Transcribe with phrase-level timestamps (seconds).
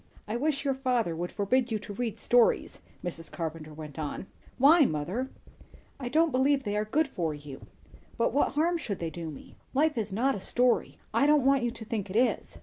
[0.27, 3.31] "I wish your father would forbid you to read stories," Mrs.
[3.31, 4.25] Carpenter went on.
[4.57, 5.29] "Why, mother?"
[5.99, 7.67] "I don't believe they are good for you."
[8.17, 10.97] "But what harm should they do me?" "Life is not a story.
[11.13, 12.57] I don't want you to think it is."